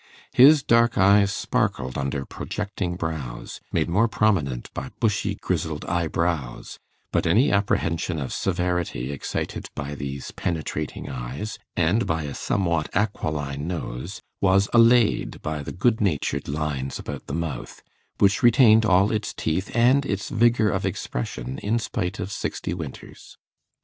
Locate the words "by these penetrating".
9.75-11.07